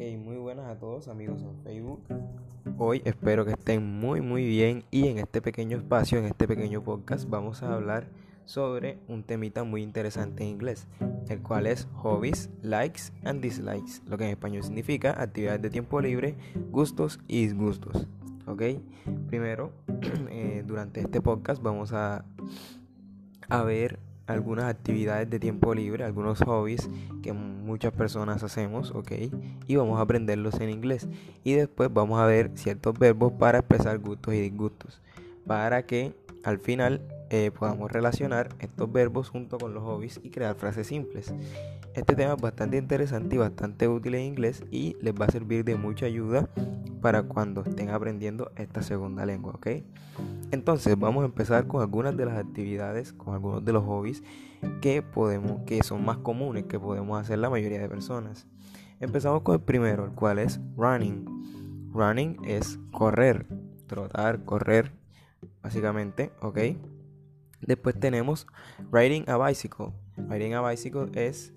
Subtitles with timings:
[0.00, 2.02] Ok, muy buenas a todos amigos en Facebook.
[2.78, 6.82] Hoy espero que estén muy muy bien y en este pequeño espacio, en este pequeño
[6.82, 8.08] podcast, vamos a hablar
[8.46, 10.88] sobre un temita muy interesante en inglés,
[11.28, 16.00] el cual es hobbies, likes and dislikes, lo que en español significa actividades de tiempo
[16.00, 16.34] libre,
[16.70, 18.06] gustos y disgustos.
[18.46, 18.62] Ok,
[19.26, 19.70] primero,
[20.30, 22.24] eh, durante este podcast vamos a,
[23.50, 23.98] a ver
[24.30, 26.88] algunas actividades de tiempo libre, algunos hobbies
[27.22, 29.12] que muchas personas hacemos, ¿ok?
[29.66, 31.08] Y vamos a aprenderlos en inglés.
[31.44, 35.00] Y después vamos a ver ciertos verbos para expresar gustos y disgustos,
[35.46, 40.56] para que al final eh, podamos relacionar estos verbos junto con los hobbies y crear
[40.56, 41.32] frases simples.
[41.94, 45.64] Este tema es bastante interesante y bastante útil en inglés y les va a servir
[45.64, 46.48] de mucha ayuda
[47.00, 49.68] para cuando estén aprendiendo esta segunda lengua, ¿ok?
[50.50, 54.24] Entonces vamos a empezar con algunas de las actividades, con algunos de los hobbies
[54.80, 58.48] que podemos, que son más comunes que podemos hacer la mayoría de personas.
[58.98, 61.90] Empezamos con el primero, el cual es running.
[61.92, 63.46] Running es correr,
[63.86, 64.92] trotar, correr,
[65.62, 66.58] básicamente, ¿ok?
[67.60, 68.46] Después tenemos
[68.90, 69.92] riding a bicycle.
[70.16, 71.52] Riding a bicycle es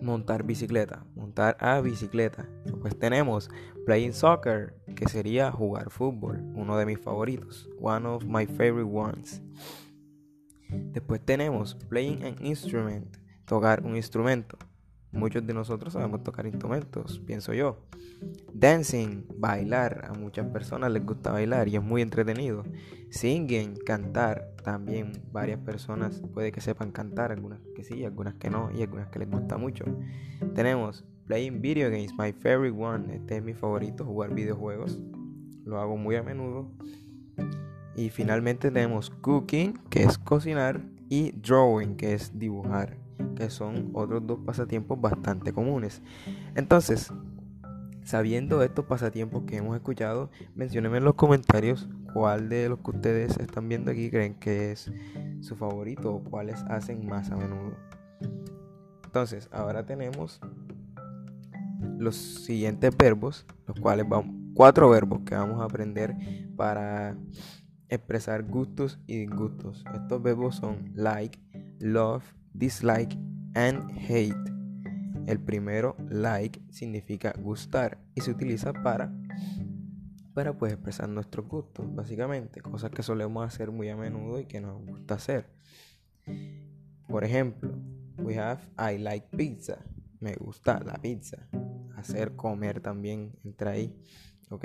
[0.00, 2.48] montar bicicleta, montar a bicicleta.
[2.64, 3.50] Después tenemos
[3.86, 9.42] playing soccer, que sería jugar fútbol, uno de mis favoritos, one of my favorite ones.
[10.92, 14.58] Después tenemos playing an instrument, tocar un instrumento.
[15.12, 17.78] Muchos de nosotros sabemos tocar instrumentos, pienso yo.
[18.54, 20.06] Dancing, bailar.
[20.08, 22.62] A muchas personas les gusta bailar y es muy entretenido.
[23.10, 24.54] Singing, cantar.
[24.62, 29.08] También varias personas puede que sepan cantar, algunas que sí, algunas que no y algunas
[29.08, 29.84] que les gusta mucho.
[30.54, 33.12] Tenemos playing video games, my favorite one.
[33.14, 35.00] Este es mi favorito, jugar videojuegos.
[35.64, 36.70] Lo hago muy a menudo.
[37.96, 42.96] Y finalmente tenemos cooking, que es cocinar, y drawing, que es dibujar
[43.40, 46.02] que son otros dos pasatiempos bastante comunes.
[46.54, 47.10] Entonces,
[48.04, 53.38] sabiendo estos pasatiempos que hemos escuchado, menciónenme en los comentarios cuál de los que ustedes
[53.38, 54.92] están viendo aquí creen que es
[55.40, 57.76] su favorito o cuáles hacen más a menudo.
[59.04, 60.38] Entonces, ahora tenemos
[61.98, 66.14] los siguientes verbos, los cuales vamos, cuatro verbos que vamos a aprender
[66.56, 67.16] para
[67.88, 69.82] expresar gustos y disgustos.
[69.94, 71.38] Estos verbos son like,
[71.78, 72.22] love,
[72.52, 73.16] dislike
[73.54, 74.34] and hate.
[75.26, 79.12] El primero, like, significa gustar y se utiliza para
[80.34, 84.60] para pues expresar nuestros gustos, básicamente, cosas que solemos hacer muy a menudo y que
[84.60, 85.46] nos gusta hacer.
[87.08, 87.76] Por ejemplo,
[88.18, 89.78] we have I like pizza.
[90.20, 91.48] Me gusta la pizza.
[91.96, 93.94] Hacer comer también entra ahí,
[94.50, 94.64] ¿ok?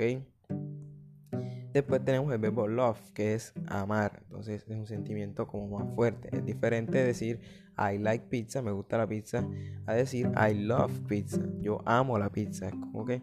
[1.76, 4.22] Después tenemos el verbo love, que es amar.
[4.22, 6.34] Entonces es un sentimiento como más fuerte.
[6.34, 7.38] Es diferente de decir
[7.76, 9.46] I like pizza, me gusta la pizza,
[9.84, 11.42] a decir I love pizza.
[11.60, 12.68] Yo amo la pizza.
[12.68, 13.22] Es como que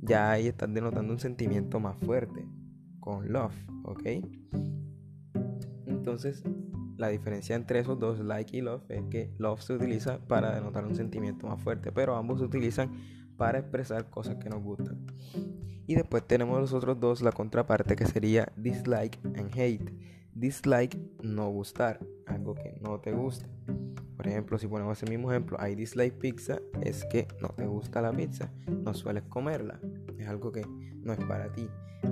[0.00, 2.48] ya ahí estás denotando un sentimiento más fuerte
[3.00, 3.52] con love,
[3.84, 4.06] ¿ok?
[5.84, 6.42] Entonces
[6.96, 10.86] la diferencia entre esos dos, like y love, es que love se utiliza para denotar
[10.86, 12.94] un sentimiento más fuerte, pero ambos se utilizan
[13.36, 15.04] para expresar cosas que nos gustan.
[15.90, 19.90] Y después tenemos los otros dos, la contraparte que sería dislike and hate.
[20.32, 23.48] Dislike, no gustar, algo que no te gusta.
[24.16, 28.00] Por ejemplo, si ponemos el mismo ejemplo, I dislike pizza, es que no te gusta
[28.00, 29.80] la pizza, no sueles comerla,
[30.16, 30.64] es algo que
[31.02, 31.68] no es para ti.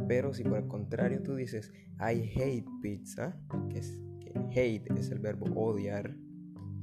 [0.09, 3.37] Pero si por el contrario tú dices I hate pizza,
[3.71, 6.17] que es que hate es el verbo odiar,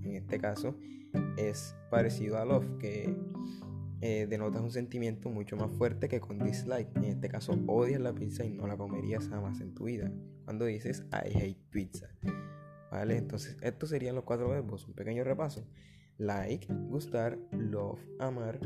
[0.02, 0.78] en este caso,
[1.36, 3.14] es parecido a love, que
[4.02, 6.96] eh, denotas un sentimiento mucho más fuerte que con dislike.
[6.96, 10.12] En este caso, odias la pizza y no la comerías jamás en tu vida.
[10.44, 12.08] Cuando dices I hate pizza.
[12.92, 13.18] ¿Vale?
[13.18, 14.88] Entonces, estos serían los cuatro verbos.
[14.88, 15.68] Un pequeño repaso.
[16.18, 18.60] Like, gustar, love, amar,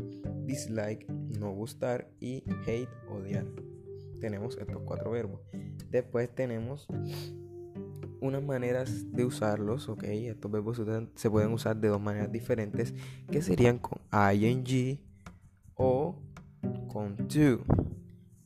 [0.45, 3.45] dislike, no gustar y hate, odiar.
[4.19, 5.41] Tenemos estos cuatro verbos.
[5.89, 6.87] Después tenemos
[8.21, 10.03] unas maneras de usarlos, ok.
[10.03, 10.81] Estos verbos
[11.15, 12.93] se pueden usar de dos maneras diferentes,
[13.31, 13.99] que serían con
[14.33, 14.99] ing
[15.79, 16.15] o
[16.89, 17.63] con to.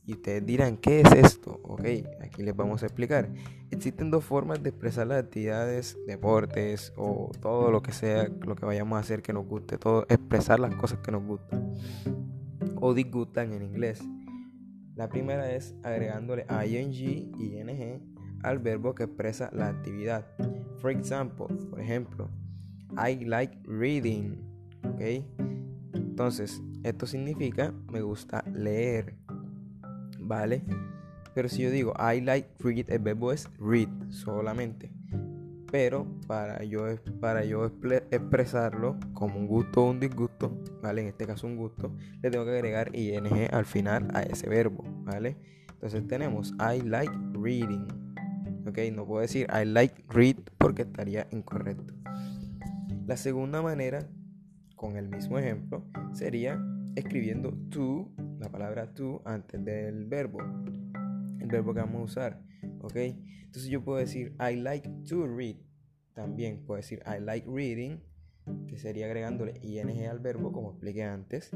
[0.05, 1.59] Y ustedes dirán, ¿qué es esto?
[1.63, 1.85] Ok,
[2.21, 3.29] aquí les vamos a explicar.
[3.71, 8.65] Existen dos formas de expresar las actividades, deportes o todo lo que sea, lo que
[8.65, 11.73] vayamos a hacer que nos guste, todo, expresar las cosas que nos gustan
[12.79, 14.01] o disgustan en inglés.
[14.95, 18.13] La primera es agregándole ing y ing
[18.43, 20.27] al verbo que expresa la actividad.
[20.79, 22.29] For example, por ejemplo,
[22.91, 24.37] I like reading.
[24.83, 25.62] ¿Ok?
[26.13, 29.15] Entonces, esto significa me gusta leer.
[30.19, 30.61] ¿Vale?
[31.33, 34.91] Pero si yo digo I like read, el verbo es read solamente.
[35.73, 36.85] pero para yo,
[37.19, 41.01] para yo expresarlo como un gusto o un disgusto, ¿vale?
[41.01, 44.83] En este caso un gusto, le tengo que agregar ing al final a ese verbo,
[45.03, 45.35] ¿vale?
[45.71, 47.87] Entonces tenemos I like reading,
[48.67, 48.77] ¿ok?
[48.93, 51.91] No puedo decir I like read porque estaría incorrecto.
[53.07, 54.07] La segunda manera,
[54.75, 56.59] con el mismo ejemplo, sería
[56.95, 60.39] escribiendo to, la palabra to, antes del verbo,
[61.39, 62.41] el verbo que vamos a usar,
[62.81, 62.95] ¿ok?
[62.95, 65.57] Entonces yo puedo decir I like to read.
[66.13, 67.99] También puedo decir I like reading,
[68.67, 71.51] que sería agregándole ing al verbo como expliqué antes.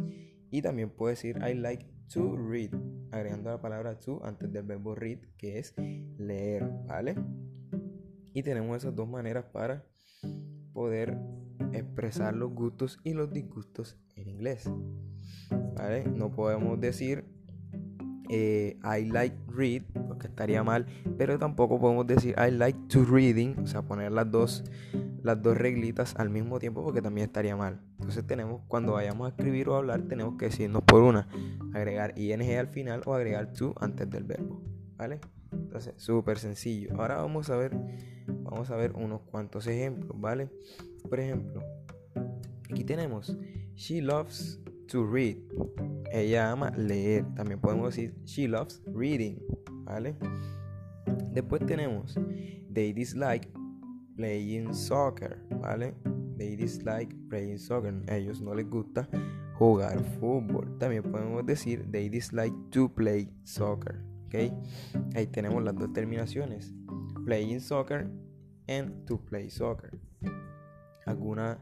[0.49, 2.69] Y también puedo decir I like to read,
[3.11, 5.75] agregando la palabra to antes del verbo read, que es
[6.17, 7.15] leer, ¿vale?
[8.33, 9.83] Y tenemos esas dos maneras para
[10.73, 11.17] poder
[11.73, 14.69] expresar los gustos y los disgustos en inglés.
[16.15, 17.25] No podemos decir
[18.29, 20.85] eh, I like read, porque estaría mal,
[21.17, 24.63] pero tampoco podemos decir I like to reading, o sea, poner las dos,
[25.23, 27.81] las dos reglitas al mismo tiempo, porque también estaría mal.
[27.97, 31.27] Entonces tenemos, cuando vayamos a escribir o hablar, tenemos que decirnos por una,
[31.73, 34.61] agregar ing al final o agregar to antes del verbo,
[34.97, 35.19] ¿vale?
[35.51, 36.99] Entonces, súper sencillo.
[36.99, 37.77] Ahora vamos a ver,
[38.49, 40.49] vamos a ver unos cuantos ejemplos, ¿vale?
[41.09, 41.61] Por ejemplo,
[42.69, 43.37] aquí tenemos,
[43.75, 45.37] she loves to read.
[46.11, 47.25] Ella ama leer.
[47.35, 49.37] También podemos decir she loves reading,
[49.83, 50.15] ¿vale?
[51.31, 52.15] Después tenemos
[52.73, 53.47] they dislike
[54.15, 55.93] playing soccer, ¿vale?
[56.37, 57.93] They dislike playing soccer.
[58.07, 59.07] ellos no les gusta
[59.55, 60.77] jugar fútbol.
[60.77, 64.53] También podemos decir they dislike to play soccer, ¿ok?
[65.15, 66.73] Ahí tenemos las dos terminaciones,
[67.25, 68.09] playing soccer
[68.67, 69.97] and to play soccer.
[71.05, 71.59] Alguna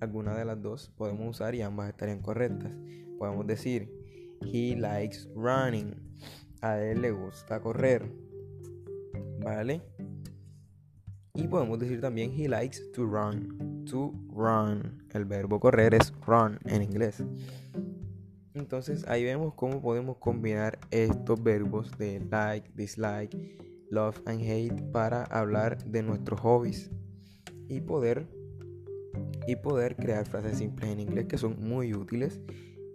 [0.00, 2.72] alguna de las dos podemos usar y ambas estarían correctas.
[3.18, 3.90] Podemos decir,
[4.42, 5.94] he likes running.
[6.60, 8.10] A él le gusta correr.
[9.40, 9.82] ¿Vale?
[11.34, 13.84] Y podemos decir también, he likes to run.
[13.86, 15.04] To run.
[15.12, 17.22] El verbo correr es run en inglés.
[18.54, 23.30] Entonces ahí vemos cómo podemos combinar estos verbos de like, dislike,
[23.90, 26.90] love and hate para hablar de nuestros hobbies
[27.68, 28.26] y poder
[29.46, 32.40] y poder crear frases simples en inglés que son muy útiles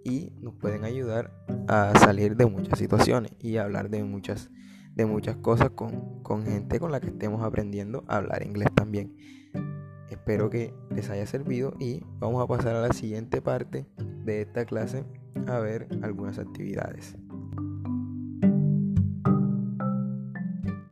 [0.03, 1.31] y nos pueden ayudar
[1.67, 4.49] a salir de muchas situaciones y hablar de muchas,
[4.93, 9.15] de muchas cosas con, con gente con la que estemos aprendiendo a hablar inglés también.
[10.09, 14.65] Espero que les haya servido y vamos a pasar a la siguiente parte de esta
[14.65, 15.05] clase
[15.47, 17.15] a ver algunas actividades.